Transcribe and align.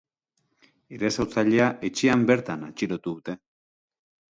Erasotzailea 0.99 1.67
etxean 1.91 2.25
bertan 2.33 2.67
atxilotu 2.71 3.17
dute. 3.21 3.39